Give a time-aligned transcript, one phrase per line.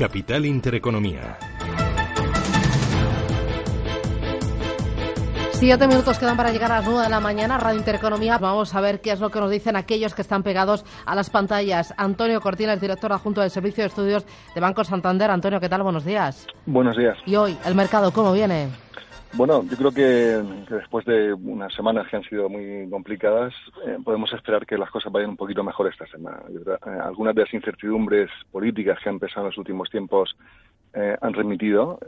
[0.00, 1.36] Capital Intereconomía.
[5.50, 7.58] Siete minutos quedan para llegar a las nueve de la mañana.
[7.58, 8.38] Radio Intereconomía.
[8.38, 11.28] Vamos a ver qué es lo que nos dicen aquellos que están pegados a las
[11.28, 11.92] pantallas.
[11.98, 14.24] Antonio Cortina director adjunto del Servicio de Estudios
[14.54, 15.30] de Banco Santander.
[15.30, 15.82] Antonio, ¿qué tal?
[15.82, 16.46] Buenos días.
[16.64, 17.18] Buenos días.
[17.26, 18.70] ¿Y hoy el mercado cómo viene?
[19.32, 20.02] Bueno, yo creo que,
[20.74, 23.54] después de unas semanas que han sido muy complicadas,
[23.86, 26.42] eh, podemos esperar que las cosas vayan un poquito mejor esta semana.
[26.48, 30.36] Eh, algunas de las incertidumbres políticas que han empezado en los últimos tiempos
[30.92, 32.00] eh, han remitido,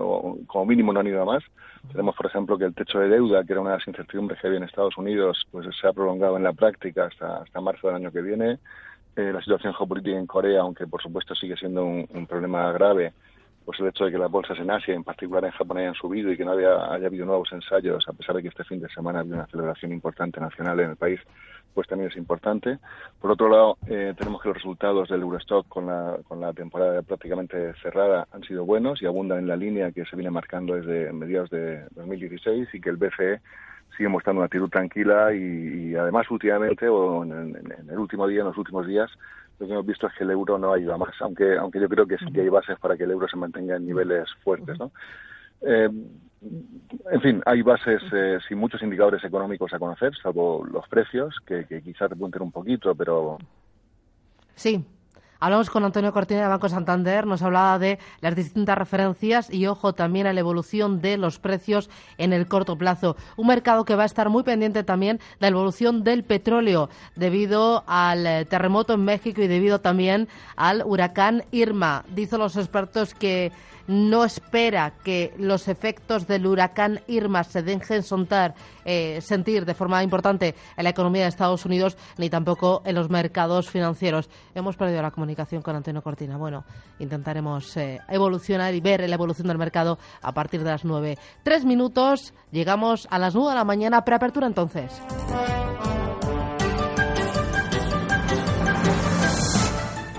[0.00, 1.42] o como mínimo no han ido a más.
[1.90, 4.46] Tenemos, por ejemplo, que el techo de deuda, que era una de las incertidumbres que
[4.46, 8.12] había en Estados Unidos, pues se ha prolongado en la práctica hasta, marzo del año
[8.12, 8.58] que viene.
[9.16, 13.12] Eh, la situación geopolítica en Corea, aunque por supuesto sigue siendo un, problema grave,
[13.68, 16.32] pues el hecho de que las bolsas en Asia, en particular en Japón, hayan subido
[16.32, 18.88] y que no haya, haya habido nuevos ensayos, a pesar de que este fin de
[18.88, 21.20] semana había una celebración importante nacional en el país,
[21.74, 22.78] pues también es importante.
[23.20, 27.02] Por otro lado, eh, tenemos que los resultados del Eurostock con la, con la temporada
[27.02, 31.12] prácticamente cerrada han sido buenos y abundan en la línea que se viene marcando desde
[31.12, 33.42] mediados de 2016 y que el BCE
[33.98, 37.54] sigue mostrando una actitud tranquila y, además últimamente o en,
[37.90, 39.10] el último día, en los últimos días,
[39.58, 41.80] lo que hemos visto es que el euro no ha ido a más, aunque, aunque
[41.80, 44.28] yo creo que sí que hay bases para que el euro se mantenga en niveles
[44.44, 44.92] fuertes, ¿no?
[45.62, 45.90] Eh,
[47.10, 51.64] en fin, hay bases eh, sin muchos indicadores económicos a conocer, salvo los precios, que,
[51.64, 53.38] que quizás repunten un poquito, pero...
[54.54, 54.84] Sí,
[55.40, 59.92] Hablamos con Antonio Cortina de Banco Santander, nos hablaba de las distintas referencias y ojo
[59.92, 63.16] también a la evolución de los precios en el corto plazo.
[63.36, 67.84] Un mercado que va a estar muy pendiente también de la evolución del petróleo debido
[67.86, 72.04] al eh, terremoto en México y debido también al huracán Irma.
[72.08, 73.52] Dicen los expertos que
[73.86, 80.02] no espera que los efectos del huracán Irma se dejen sontar, eh, sentir de forma
[80.02, 84.28] importante en la economía de Estados Unidos ni tampoco en los mercados financieros.
[84.54, 85.27] Hemos perdido la comunicación
[85.62, 86.36] con Antonio Cortina.
[86.36, 86.64] Bueno,
[86.98, 91.18] intentaremos eh, evolucionar y ver la evolución del mercado a partir de las nueve.
[91.42, 95.00] Tres minutos, llegamos a las nueve de la mañana, preapertura entonces.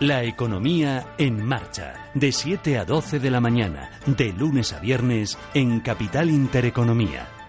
[0.00, 5.38] La economía en marcha, de 7 a 12 de la mañana, de lunes a viernes
[5.54, 7.41] en Capital Intereconomía.